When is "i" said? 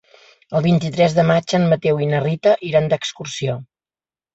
2.07-2.11